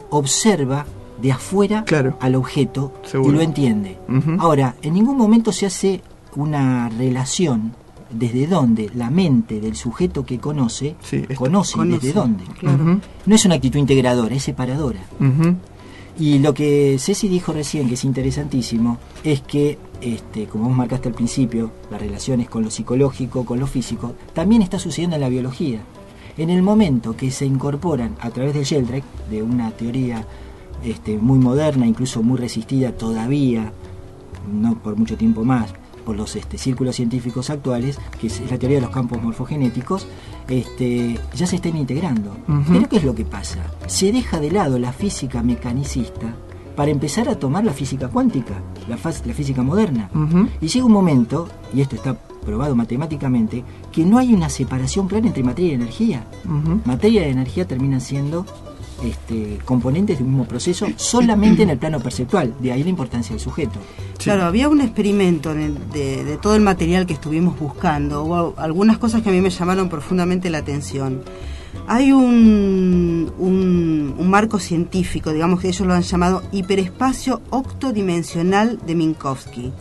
[0.10, 0.86] observa
[1.22, 1.84] de afuera
[2.20, 3.32] al objeto Seguro.
[3.32, 3.98] y lo entiende.
[4.40, 6.02] Ahora, en ningún momento se hace
[6.36, 7.74] una relación
[8.10, 10.96] desde donde la mente del sujeto que conoce
[11.36, 12.44] conoce, y desde dónde.
[13.26, 15.02] No es una actitud integradora, es separadora.
[16.18, 21.08] Y lo que Ceci dijo recién, que es interesantísimo, es que, este, como vos marcaste
[21.08, 25.30] al principio, las relaciones con lo psicológico, con lo físico, también está sucediendo en la
[25.30, 25.80] biología.
[26.40, 30.26] En el momento que se incorporan a través del Sheldrake, de una teoría
[30.86, 33.74] este, muy moderna, incluso muy resistida todavía,
[34.50, 35.74] no por mucho tiempo más,
[36.06, 40.08] por los este, círculos científicos actuales, que es la teoría de los campos morfogenéticos,
[40.48, 42.38] este, ya se están integrando.
[42.72, 43.60] Pero ¿qué es lo que pasa?
[43.88, 46.34] Se deja de lado la física mecanicista
[46.74, 48.54] para empezar a tomar la física cuántica,
[48.88, 50.10] la, física moderna.
[50.62, 55.28] Y llega un momento, y esto está probado matemáticamente, que no hay una separación clara
[55.28, 56.26] entre materia y energía.
[56.86, 58.46] Materia y energía terminan siendo
[59.04, 63.32] este, componentes de un mismo proceso solamente en el plano perceptual, de ahí la importancia
[63.34, 63.80] del sujeto.
[64.18, 68.24] Claro, había un experimento en el- de, de todo el material que estuvimos buscando.
[68.24, 71.22] Hubo algunas cosas que a mí me llamaron profundamente la atención.
[71.88, 78.96] Hay un, un, un marco científico, digamos que ellos lo han llamado hiperespacio octodimensional de
[78.96, 79.72] Minkowski.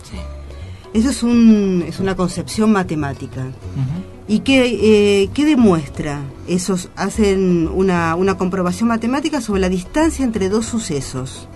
[0.95, 3.47] Eso es, un, es una concepción matemática.
[4.27, 6.23] ¿Y qué, eh, qué demuestra?
[6.47, 11.49] Esos hacen una, una comprobación matemática sobre la distancia entre dos sucesos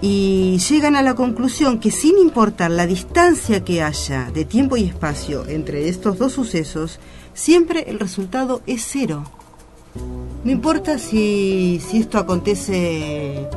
[0.00, 4.84] y llegan a la conclusión que sin importar la distancia que haya de tiempo y
[4.84, 6.98] espacio entre estos dos sucesos,
[7.34, 9.24] siempre el resultado es cero.
[10.44, 13.48] No importa si, si esto acontece,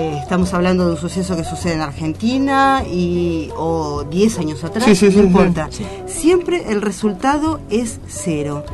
[0.00, 4.84] eh, estamos hablando de un suceso que sucede en Argentina y, o 10 años atrás,
[4.84, 5.68] Sí, sí, no sí, importa.
[5.70, 5.84] Sí.
[6.06, 8.64] Siempre el resultado es cero.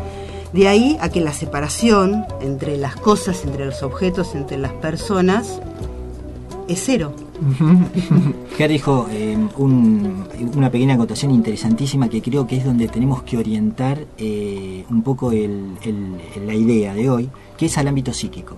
[0.53, 5.61] De ahí a que la separación entre las cosas, entre los objetos, entre las personas,
[6.69, 7.13] es cero.
[8.57, 10.25] Ger dijo eh, un-
[10.57, 15.33] una pequeña acotación interesantísima que creo que es donde tenemos que orientar eh, un poco
[15.33, 18.57] el- el- la idea de hoy, que es al ámbito psíquico.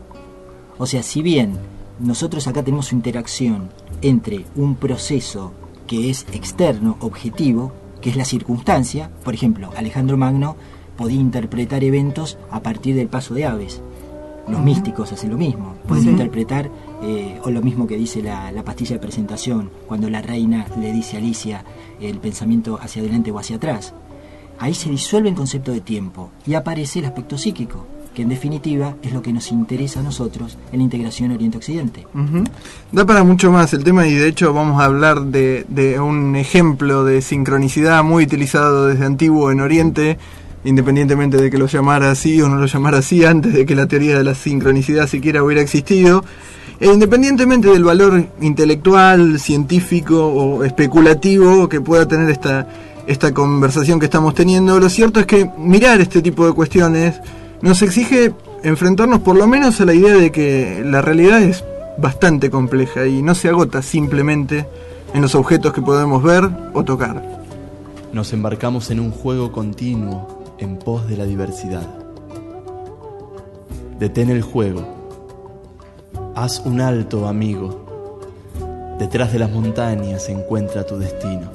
[0.78, 1.54] O sea, si bien
[2.00, 3.70] nosotros acá tenemos interacción
[4.02, 5.52] entre un proceso
[5.86, 10.56] que es externo, objetivo, que es la circunstancia, por ejemplo, Alejandro Magno
[10.96, 13.80] podía interpretar eventos a partir del paso de aves.
[14.48, 16.70] Los místicos hacen lo mismo, pueden interpretar,
[17.02, 20.92] eh, o lo mismo que dice la, la pastilla de presentación, cuando la reina le
[20.92, 21.64] dice a Alicia
[22.00, 23.92] el pensamiento hacia adelante o hacia atrás.
[24.58, 27.86] Ahí se disuelve el concepto de tiempo y aparece el aspecto psíquico,
[28.18, 32.04] que en definitiva es lo que nos interesa a nosotros en la integración Oriente-Occidente.
[32.12, 32.42] Ujú.
[32.90, 36.34] Da para mucho más el tema y de hecho vamos a hablar de, de un
[36.34, 40.18] ejemplo de sincronicidad muy utilizado desde antiguo en Oriente,
[40.64, 43.86] independientemente de que lo llamara así o no lo llamara así, antes de que la
[43.86, 46.24] teoría de la sincronicidad siquiera hubiera existido.
[46.80, 52.66] E independientemente del valor intelectual, científico o especulativo que pueda tener esta,
[53.06, 57.14] esta conversación que estamos teniendo, lo cierto es que mirar este tipo de cuestiones
[57.62, 61.64] nos exige enfrentarnos por lo menos a la idea de que la realidad es
[61.96, 64.66] bastante compleja y no se agota simplemente
[65.14, 67.22] en los objetos que podemos ver o tocar.
[68.12, 71.86] Nos embarcamos en un juego continuo en pos de la diversidad.
[73.98, 74.86] Detén el juego.
[76.34, 78.26] Haz un alto, amigo.
[78.98, 81.50] Detrás de las montañas encuentra tu destino.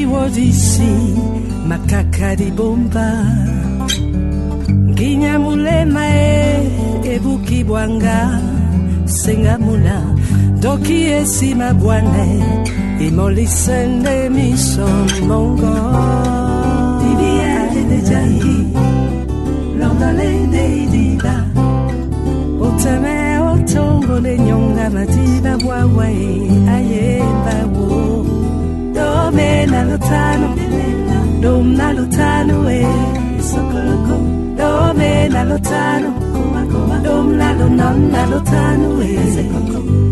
[0.00, 0.92] iwodisi
[1.68, 3.08] makakalibomba
[4.90, 6.36] nginya mulema e
[7.14, 8.18] ebuki bwanga
[9.04, 9.96] sengamuna
[10.62, 12.28] doki esi esima bwane
[13.06, 14.88] imolisende miso
[15.28, 15.74] mongo
[17.00, 18.58] dibiadedejahi
[20.82, 21.44] idida,
[22.60, 26.28] oteme otongo ne nyonga matiba madiba bwawae
[26.74, 28.45] ayembawo
[28.96, 30.48] Dome na Lutano,
[31.42, 34.16] Dom na Lutano, eh, Sokoloko,
[34.56, 36.10] Dome na Lutano,
[37.04, 40.05] Dom na Lunan na Lutano, eh,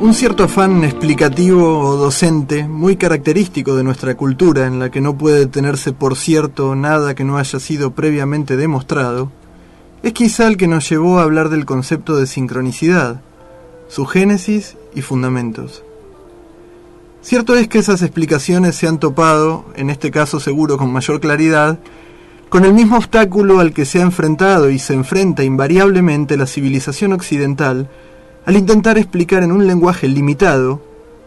[0.00, 5.18] Un cierto afán explicativo o docente, muy característico de nuestra cultura, en la que no
[5.18, 9.30] puede tenerse por cierto nada que no haya sido previamente demostrado,
[10.02, 13.20] es quizá el que nos llevó a hablar del concepto de sincronicidad,
[13.90, 15.82] su génesis y fundamentos.
[17.22, 21.80] Cierto es que esas explicaciones se han topado, en este caso seguro con mayor claridad,
[22.48, 27.12] con el mismo obstáculo al que se ha enfrentado y se enfrenta invariablemente la civilización
[27.12, 27.90] occidental
[28.46, 30.80] al intentar explicar en un lenguaje limitado,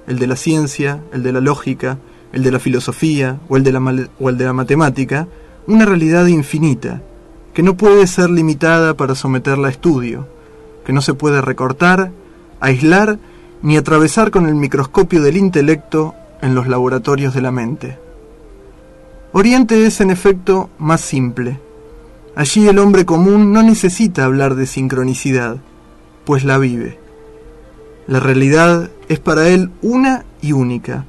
[0.07, 1.99] el de la ciencia, el de la lógica,
[2.31, 5.27] el de la filosofía o el de la, o el de la matemática,
[5.67, 7.01] una realidad infinita,
[7.53, 10.27] que no puede ser limitada para someterla a estudio,
[10.85, 12.11] que no se puede recortar,
[12.63, 13.19] aislar
[13.61, 17.97] ni atravesar con el microscopio del intelecto en los laboratorios de la mente.
[19.33, 21.59] Oriente es en efecto más simple.
[22.35, 25.57] Allí el hombre común no necesita hablar de sincronicidad,
[26.25, 26.99] pues la vive.
[28.07, 31.05] La realidad es para él una y única.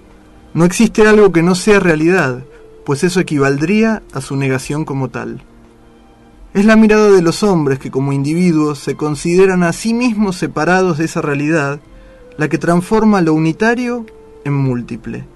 [0.54, 2.44] No existe algo que no sea realidad,
[2.84, 5.42] pues eso equivaldría a su negación como tal.
[6.54, 10.98] Es la mirada de los hombres que como individuos se consideran a sí mismos separados
[10.98, 11.80] de esa realidad
[12.38, 14.06] la que transforma lo unitario
[14.44, 15.26] en múltiple.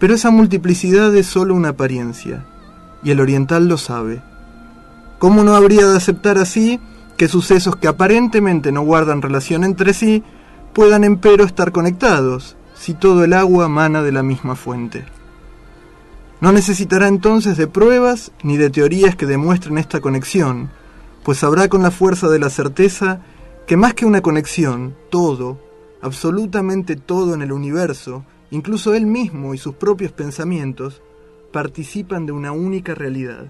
[0.00, 2.46] Pero esa multiplicidad es solo una apariencia,
[3.04, 4.22] y el oriental lo sabe.
[5.20, 6.80] ¿Cómo no habría de aceptar así
[7.16, 10.24] que sucesos que aparentemente no guardan relación entre sí
[10.72, 15.04] puedan empero estar conectados, si todo el agua mana de la misma fuente?
[16.44, 20.68] No necesitará entonces de pruebas ni de teorías que demuestren esta conexión,
[21.22, 23.22] pues sabrá con la fuerza de la certeza
[23.66, 25.58] que más que una conexión, todo,
[26.02, 31.00] absolutamente todo en el universo, incluso él mismo y sus propios pensamientos,
[31.50, 33.46] participan de una única realidad.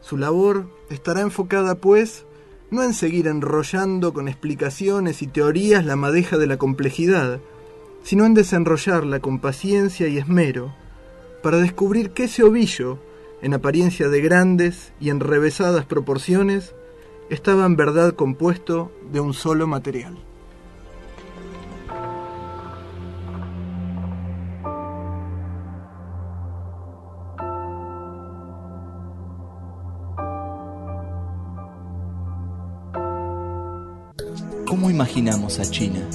[0.00, 2.24] Su labor estará enfocada, pues,
[2.70, 7.40] no en seguir enrollando con explicaciones y teorías la madeja de la complejidad,
[8.04, 10.72] sino en desenrollarla con paciencia y esmero,
[11.44, 12.98] para descubrir que ese ovillo,
[13.42, 16.74] en apariencia de grandes y enrevesadas proporciones,
[17.28, 20.16] estaba en verdad compuesto de un solo material.
[34.66, 36.08] ¿Cómo imaginamos a China?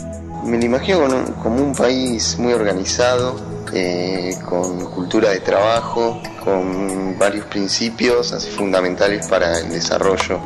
[0.43, 7.45] Me lo imagino como un país muy organizado, eh, con cultura de trabajo, con varios
[7.45, 10.39] principios así fundamentales para el desarrollo.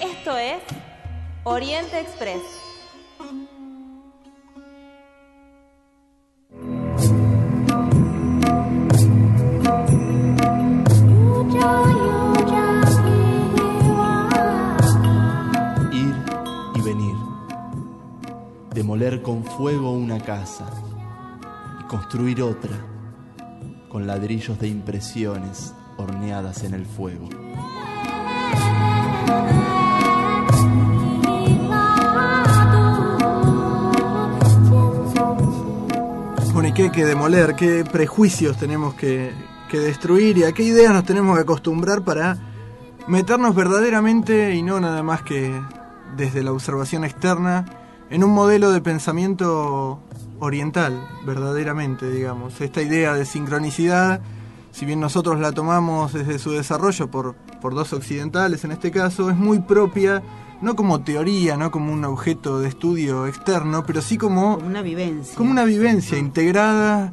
[0.00, 0.62] Esto es
[1.44, 2.42] Oriente Express.
[15.92, 16.14] Ir
[16.74, 17.16] y venir.
[18.74, 20.66] Demoler con fuego una casa
[21.86, 22.76] construir otra
[23.88, 27.28] con ladrillos de impresiones horneadas en el fuego.
[36.52, 37.54] Bueno, ¿y qué hay que demoler?
[37.54, 39.32] ¿Qué prejuicios tenemos que,
[39.70, 40.38] que destruir?
[40.38, 42.38] ¿Y a qué ideas nos tenemos que acostumbrar para
[43.06, 45.60] meternos verdaderamente y no nada más que
[46.16, 47.64] desde la observación externa
[48.10, 50.00] en un modelo de pensamiento
[50.40, 52.60] oriental, verdaderamente, digamos?
[52.60, 54.20] Esta idea de sincronicidad,
[54.70, 59.30] si bien nosotros la tomamos desde su desarrollo por, por dos occidentales en este caso,
[59.30, 60.22] es muy propia
[60.60, 65.36] no como teoría, no como un objeto de estudio externo, pero sí como Una vivencia.
[65.36, 67.12] como una vivencia integrada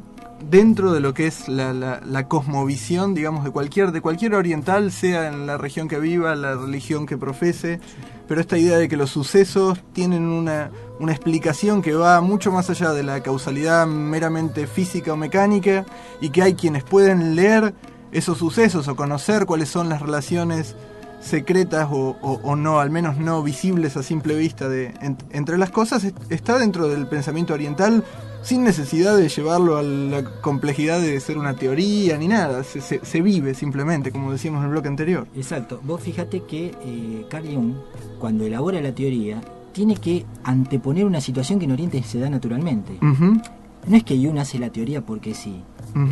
[0.50, 5.28] dentro de lo que es la, la, cosmovisión, digamos, de cualquier, de cualquier oriental, sea
[5.28, 7.80] en la región que viva, la religión que profese,
[8.28, 12.70] pero esta idea de que los sucesos tienen una, una explicación que va mucho más
[12.70, 15.84] allá de la causalidad meramente física o mecánica
[16.20, 17.74] y que hay quienes pueden leer
[18.12, 20.76] esos sucesos o conocer cuáles son las relaciones
[21.24, 25.56] secretas o, o- o no, al menos no visibles a simple vista de, en- entre
[25.58, 28.04] las cosas, est- está dentro del pensamiento oriental
[28.42, 33.00] sin necesidad de llevarlo a la complejidad de ser una teoría ni nada, se, se-
[33.02, 35.26] se vive simplemente, como decíamos en el bloque anterior.
[35.34, 35.80] Exacto.
[35.82, 37.72] Vos fíjate que eh, Carl Jung,
[38.18, 39.40] cuando elabora la teoría,
[39.72, 42.98] tiene que anteponer una situación que en Oriente se da naturalmente.
[43.00, 45.62] No es que Jung hace la teoría porque sí.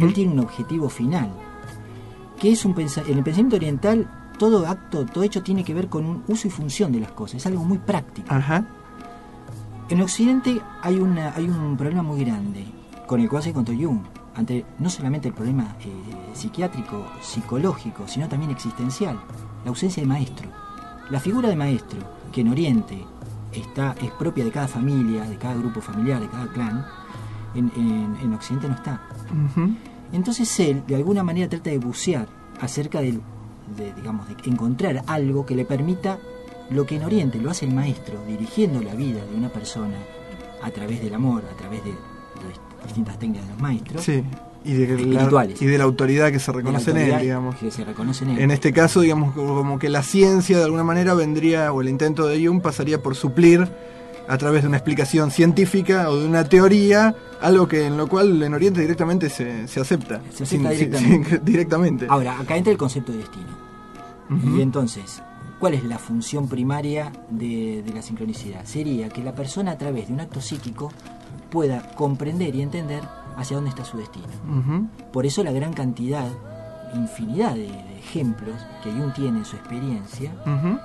[0.00, 1.30] Él tiene un objetivo final.
[2.40, 4.08] Que es un en el pensamiento oriental,
[4.42, 7.36] todo acto, todo hecho tiene que ver con un uso y función de las cosas.
[7.36, 8.26] Es algo muy práctico.
[8.28, 8.66] Ajá.
[9.88, 12.64] En Occidente hay, una, hay un problema muy grande
[13.06, 14.00] con el cual se encontró Jung.
[14.34, 15.92] Ante no solamente el problema eh,
[16.34, 19.16] psiquiátrico, psicológico, sino también existencial.
[19.64, 20.48] La ausencia de maestro.
[21.08, 22.00] La figura de maestro,
[22.32, 23.04] que en Oriente
[23.52, 26.84] está, es propia de cada familia, de cada grupo familiar, de cada clan,
[27.54, 29.00] en, en- en Occidente no está.
[30.12, 32.26] Entonces él, de alguna manera, trata de bucear
[32.60, 33.20] acerca del,
[33.76, 36.18] de, digamos, de encontrar algo que le permita
[36.70, 39.96] lo que en Oriente lo hace el maestro, dirigiendo la vida de una persona
[40.62, 41.96] a través del amor, a través de, de
[42.84, 44.02] distintas técnicas de los maestros.
[44.02, 44.24] Sí,
[44.64, 47.56] y de, la, y de la autoridad que se reconoce en él, digamos.
[47.56, 48.38] Que se reconoce en él.
[48.38, 52.26] En este caso, digamos, como que la ciencia de alguna manera vendría, o el intento
[52.26, 53.68] de Jung pasaría por suplir
[54.28, 58.42] a través de una explicación científica o de una teoría, algo que en lo cual
[58.42, 60.20] en Oriente directamente se, se acepta.
[60.32, 61.30] Se acepta Sin- directamente.
[61.30, 62.06] sin- directamente.
[62.08, 63.72] Ahora, acá entra el concepto de destino.
[64.56, 65.22] Y entonces,
[65.58, 68.64] ¿cuál es la función primaria de, de la sincronicidad?
[68.64, 70.90] Sería que la persona a través de un acto psíquico
[71.50, 73.02] pueda comprender y entender
[73.36, 74.28] hacia dónde está su destino.
[75.12, 76.26] Por eso la gran cantidad,
[76.94, 80.32] infinidad de, de ejemplos que Jung tiene en su experiencia,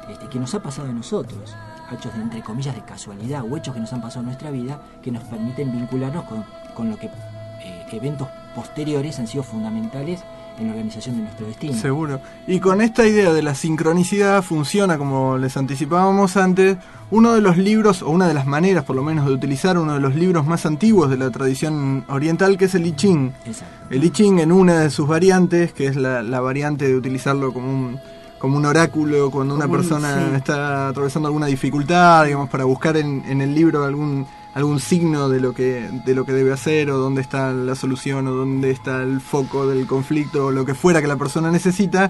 [0.10, 1.56] este, que nos ha pasado a nosotros,
[1.94, 4.80] hechos de, entre comillas de casualidad o hechos que nos han pasado en nuestra vida,
[5.02, 10.24] que nos permiten vincularnos con, con lo que eh, eventos posteriores han sido fundamentales
[10.60, 11.74] en la organización de nuestro destino.
[11.74, 12.20] Seguro.
[12.48, 16.78] Y con esta idea de la sincronicidad funciona, como les anticipábamos antes,
[17.12, 19.94] uno de los libros, o una de las maneras por lo menos de utilizar uno
[19.94, 23.34] de los libros más antiguos de la tradición oriental, que es el I Ching.
[23.46, 23.76] Exacto.
[23.90, 27.54] El I Ching en una de sus variantes, que es la, la variante de utilizarlo
[27.54, 28.00] como un,
[28.40, 30.36] como un oráculo cuando una Como persona sí.
[30.36, 35.40] está atravesando alguna dificultad, digamos, para buscar en, en el libro algún algún signo de
[35.40, 39.04] lo que de lo que debe hacer o dónde está la solución o dónde está
[39.04, 42.10] el foco del conflicto o lo que fuera que la persona necesita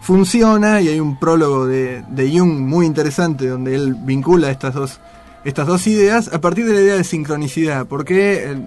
[0.00, 5.00] funciona y hay un prólogo de, de Jung muy interesante donde él vincula estas dos
[5.44, 8.66] estas dos ideas a partir de la idea de sincronicidad porque eh,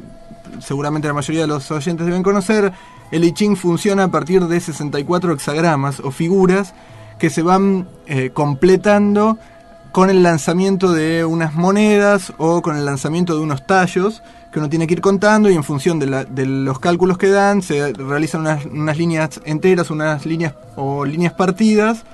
[0.60, 2.72] seguramente la mayoría de los oyentes deben conocer,
[3.12, 6.74] el I Ching funciona a partir de 64 hexagramas o figuras
[7.22, 9.38] que se van eh, completando
[9.92, 14.70] con el lanzamiento de unas monedas o con el lanzamiento de unos tallos que uno
[14.70, 16.08] tiene que ir contando y en función de,
[16.48, 22.06] los cálculos que dan se realizan unas, unas líneas enteras, unas líneas o líneas partidas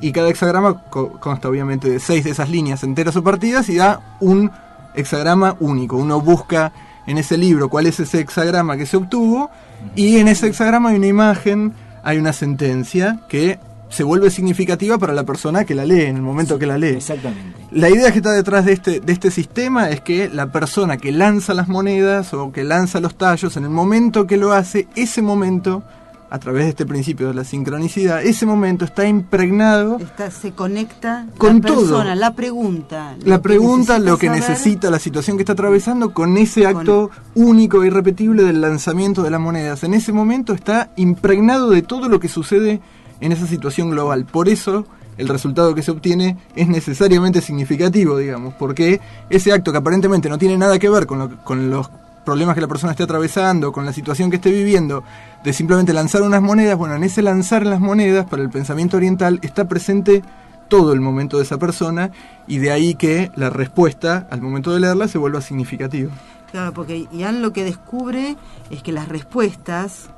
[0.00, 3.76] y cada hexagrama co- consta obviamente de seis de esas líneas enteras o partidas y
[3.76, 4.50] da un
[4.96, 5.96] hexagrama único.
[5.96, 6.72] Uno busca
[7.06, 9.48] en ese libro cuál es ese hexagrama que se obtuvo
[9.94, 11.72] y en ese hexagrama hay una imagen,
[12.02, 13.60] hay una sentencia que
[13.90, 16.94] se vuelve significativa para la persona que la lee en el momento que la lee.
[16.96, 17.58] Exactamente.
[17.72, 21.12] La idea que está detrás de este, de este sistema es que la persona que
[21.12, 25.22] lanza las monedas o que lanza los tallos, en el momento que lo hace, ese
[25.22, 25.82] momento,
[26.30, 31.26] a través de este principio de la sincronicidad, ese momento está impregnado Está- se conecta
[31.36, 32.14] Con la persona, todo.
[32.14, 33.16] la pregunta.
[33.24, 34.40] la pregunta, lo que saber.
[34.42, 39.30] necesita, la situación que está atravesando con ese acto único e irrepetible del lanzamiento de
[39.30, 39.82] las monedas.
[39.82, 42.80] En ese momento está impregnado de todo lo que sucede
[43.20, 44.24] en esa situación global.
[44.26, 44.86] Por eso
[45.18, 50.38] el resultado que se obtiene es necesariamente significativo, digamos, porque ese acto que aparentemente no
[50.38, 51.90] tiene nada que ver con, lo- con los
[52.24, 55.02] problemas que la persona esté atravesando, con la situación que esté viviendo,
[55.42, 59.38] de simplemente lanzar unas monedas, bueno, en ese lanzar las monedas para el pensamiento oriental
[59.42, 60.22] está presente
[60.68, 62.12] todo el momento de esa persona
[62.46, 66.10] y de ahí que la respuesta al momento de leerla se vuelva significativa.
[66.52, 68.36] Claro, porque Ian lo que descubre
[68.70, 70.10] es que las respuestas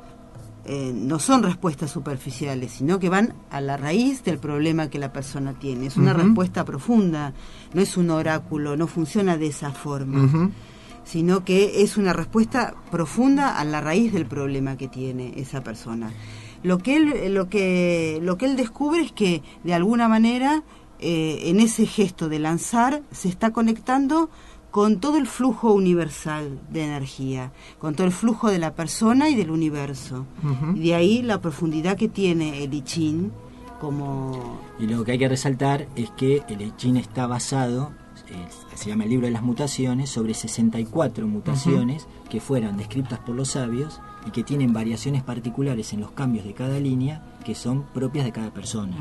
[0.65, 5.13] eh, no son respuestas superficiales, sino que van a la raíz del problema que la
[5.13, 5.87] persona tiene.
[5.87, 7.33] Es una respuesta profunda,
[7.75, 10.51] no es un oráculo, no funciona de esa forma,
[11.05, 16.13] sino que es una respuesta profunda a la raíz del problema que tiene esa persona.
[16.63, 20.63] Lo que él, lo que, lo que él descubre es que de alguna manera
[21.01, 24.31] eh, en ese gesto de lanzar se está conectando
[24.73, 29.35] con todo el flujo universal de energía, con todo el flujo de la persona y
[29.35, 30.25] del universo.
[30.75, 33.31] Y de ahí la profundidad que tiene el I Ching
[33.79, 37.93] como Y lo que hay que resaltar es que el I Ching está basado,
[38.29, 43.35] eh, se llama el libro de las mutaciones, sobre 64 mutaciones que fueron descritas por
[43.35, 47.83] los sabios y que tienen variaciones particulares en los cambios de cada línea que son
[47.93, 48.97] propias de cada persona.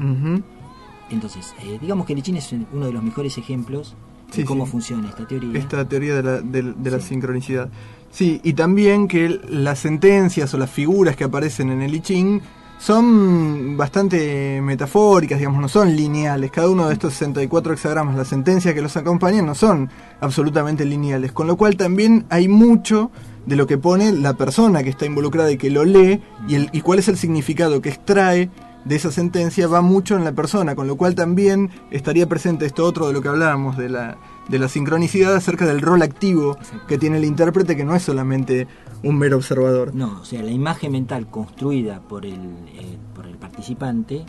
[1.10, 3.96] Entonces, eh, digamos que el I Ching es uno de los mejores ejemplos
[4.32, 4.72] Sí, cómo sí.
[4.72, 5.58] funciona esta teoría.
[5.60, 7.70] Esta teoría de la, de- de la sincronicidad.
[8.12, 12.42] Sí, y también que las sentencias o las figuras que aparecen en el I Ching
[12.80, 16.50] son bastante metafóricas, digamos, no son lineales.
[16.52, 21.32] Cada uno de estos 64 hexagramas, las sentencias que los acompañan, no son absolutamente lineales.
[21.32, 23.12] Con lo cual también hay mucho
[23.46, 26.70] de lo que pone la persona que está involucrada y que lo lee y, el,
[26.74, 28.50] y cuál es el significado que extrae
[28.86, 32.86] de esa sentencia va mucho en la persona, con lo cual también estaría presente esto
[32.86, 34.18] otro de lo que hablábamos de la,
[34.50, 36.58] de la sincronicidad acerca del rol activo
[36.88, 38.68] que tiene el intérprete, que no es solamente
[39.04, 39.94] un mero observador.
[39.96, 44.26] No, o sea, la imagen mental construida por el, eh, por el participante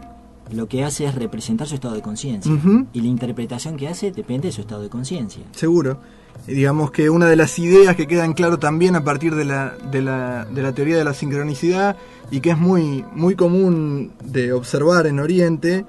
[0.51, 2.53] lo que hace es representar su estado de conciencia.
[2.93, 5.43] Y la interpretación que hace depende de su estado de conciencia.
[5.53, 5.99] Seguro.
[6.47, 10.03] Digamos que una de las ideas que quedan claro también a partir de la, de
[10.03, 11.97] la, de la teoría de la sincronicidad
[12.31, 15.85] y que es muy, muy común de observar en Oriente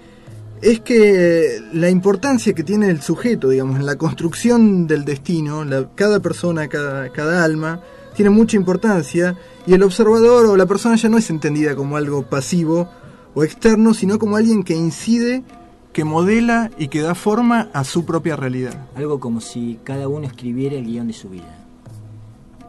[0.62, 5.90] es que la importancia que tiene el sujeto, digamos, en la construcción del destino, la-
[5.96, 7.82] cada persona, cada, cada alma,
[8.16, 9.36] tiene mucha importancia
[9.66, 12.90] y el observador o la persona ya no es entendida como algo pasivo
[13.36, 15.44] o externo, sino como alguien que incide,
[15.92, 18.88] que modela y que da forma a su propia realidad.
[18.96, 21.60] Algo como si cada uno escribiera el guion de su vida.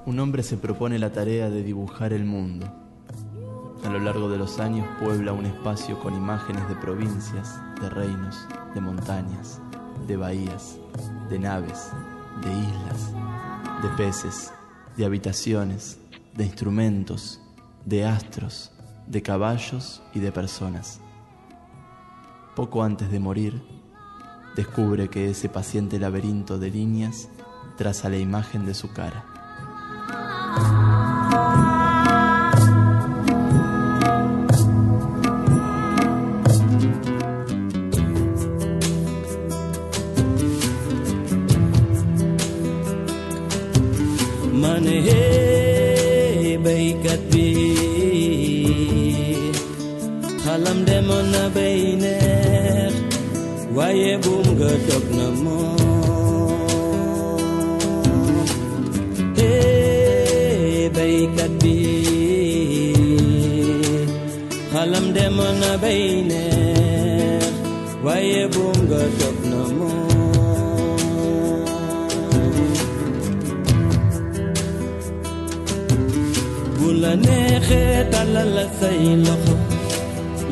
[0.06, 2.66] Un hombre se propone la tarea de dibujar el mundo.
[3.82, 8.46] A lo largo de los años puebla un espacio con imágenes de provincias, de reinos,
[8.74, 9.60] de montañas,
[10.06, 10.78] de bahías,
[11.30, 11.90] de naves,
[12.42, 13.12] de islas,
[13.82, 14.52] de peces,
[14.96, 15.98] de habitaciones,
[16.34, 17.40] de instrumentos,
[17.84, 18.73] de astros,
[19.06, 21.00] de caballos y de personas.
[22.54, 23.62] Poco antes de morir,
[24.56, 27.28] descubre que ese paciente laberinto de líneas
[27.76, 29.24] traza la imagen de su cara.
[53.94, 55.58] Ye boom gedog namo
[59.38, 61.76] Hey baykat bi.
[64.72, 67.54] Xalam dem na bay neex
[68.04, 69.90] waaye boom gedog namo
[76.78, 79.56] Bu la neexee talal say loxo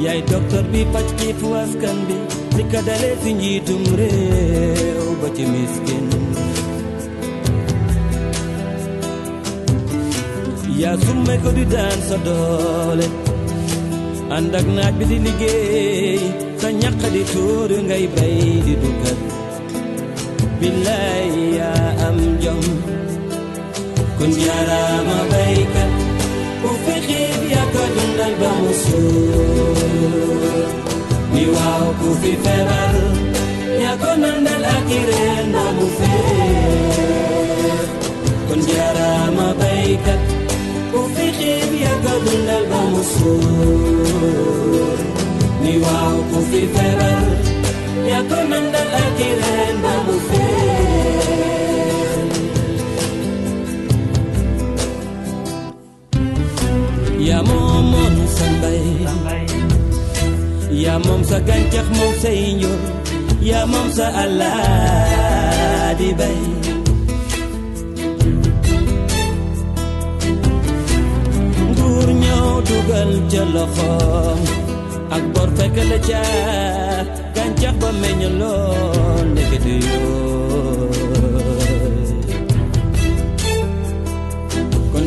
[0.05, 1.29] yaay docteur bi pàcc ci
[1.63, 2.22] askan bi
[2.73, 6.05] ko dalee si njiitum réew ba ci miskin.
[10.81, 13.07] Yaa summe ko di daan sa doole
[14.37, 16.21] ànd ak naaj bi di liggéey
[16.61, 19.19] sa ñaq di tuuru ngay bay di dugal
[20.61, 22.63] billaay yaa am jom
[24.19, 25.91] kon jaaraama baykat
[26.61, 29.73] bu xiif yaa ko dundal ba mu suur
[31.35, 33.09] ni wao kufifebaru
[33.81, 36.13] nyakona ndalakirenda mufe
[38.49, 40.15] kunjara mabaika
[45.63, 47.37] ni wao kufifebaru
[48.07, 50.43] nyakona ndalakirenda mufe
[57.29, 59.32] Yamomo nusambai, nusambai
[60.85, 62.81] yaa moom sa sa gàncax moom say njur
[63.49, 64.59] yaa moom sa allah
[65.99, 66.39] di bay.
[71.71, 74.41] Nguur ñëw dugal ca loxoom.
[75.17, 76.23] Ak bor fekk la ca
[77.83, 80.93] ba meññ lool ndekete yoo
[84.93, 85.07] kon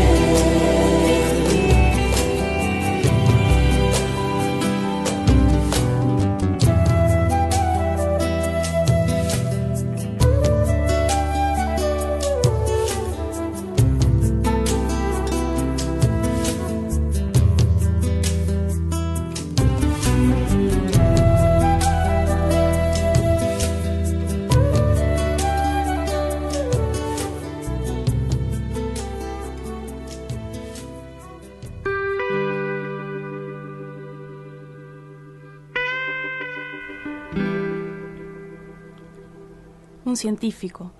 [40.21, 40.91] científico,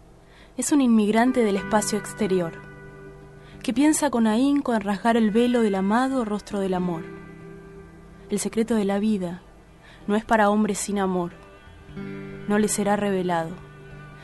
[0.57, 2.53] es un inmigrante del espacio exterior,
[3.61, 7.03] que piensa con ahínco en rasgar el velo del amado rostro del amor.
[8.31, 9.43] El secreto de la vida
[10.07, 11.33] no es para hombres sin amor,
[12.47, 13.51] no le será revelado,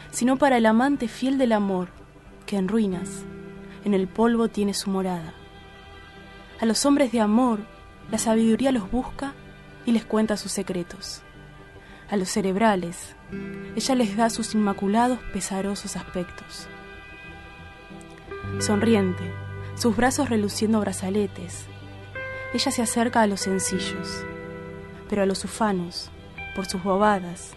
[0.10, 1.90] sino para el amante fiel del amor,
[2.48, 3.24] que en ruinas,
[3.86, 5.36] en el polvo tiene su morada.
[6.60, 7.60] A los hombres de amor,
[8.10, 9.36] la sabiduría los busca
[9.86, 11.22] y les cuenta sus secretos.
[12.10, 13.17] A los cerebrales,
[13.76, 16.68] ella les da sus inmaculados, pesarosos aspectos.
[18.60, 19.32] Sonriente,
[19.76, 21.66] sus brazos reluciendo brazaletes,
[22.54, 24.24] ella se acerca a los sencillos,
[25.10, 26.10] pero a los ufanos,
[26.56, 27.54] por sus bobadas,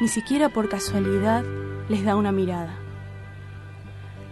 [0.00, 1.44] ni siquiera por casualidad
[1.88, 2.74] les da una mirada.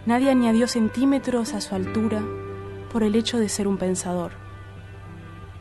[0.05, 2.21] Nadie añadió centímetros a su altura
[2.91, 4.31] por el hecho de ser un pensador.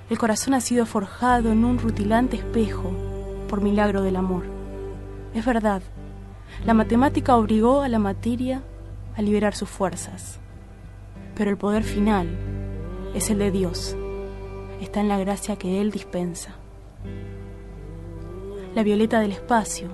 [0.09, 2.93] El corazón ha sido forjado en un rutilante espejo
[3.49, 4.58] por milagro del amor.
[5.35, 5.83] Es verdad,
[6.65, 8.63] la matemática obligó a la materia
[9.17, 10.39] a liberar sus fuerzas,
[11.35, 12.29] pero el poder final
[13.15, 13.97] es el de Dios,
[14.81, 16.57] está en la gracia que Él dispensa.
[18.75, 19.89] La violeta del espacio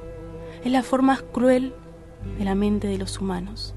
[0.62, 1.74] es la forma más cruel
[2.38, 3.74] de la mente de los humanos.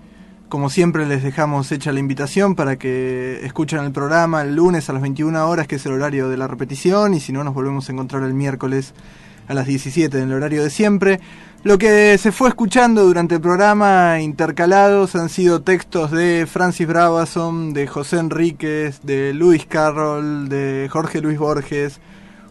[0.50, 4.94] Como siempre les dejamos hecha la invitación para que escuchen el programa el lunes a
[4.94, 7.88] las 21 horas, que es el horario de la repetición, y si no nos volvemos
[7.88, 8.94] a encontrar el miércoles
[9.48, 11.22] a las 17 en el horario de siempre.
[11.64, 17.72] Lo que se fue escuchando durante el programa intercalados han sido textos de Francis Bravason,
[17.74, 22.00] de José Enríquez, de Luis Carroll, de Jorge Luis Borges,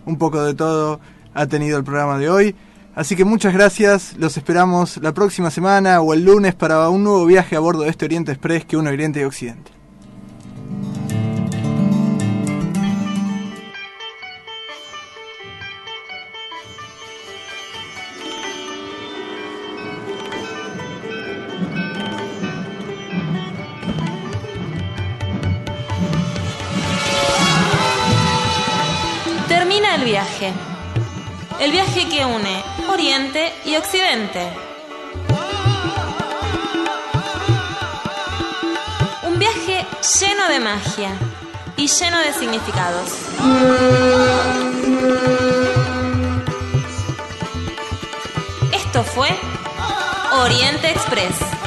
[0.06, 1.00] un poco de todo
[1.34, 2.54] ha tenido el programa de hoy.
[2.94, 7.26] Así que muchas gracias, los esperamos la próxima semana o el lunes para un nuevo
[7.26, 9.79] viaje a bordo de este Oriente Express que une Oriente y Occidente.
[33.80, 34.46] Occidente.
[39.22, 39.86] Un viaje
[40.20, 41.12] lleno de magia
[41.78, 43.08] y lleno de significados.
[48.70, 49.30] Esto fue
[50.32, 51.59] Oriente Express.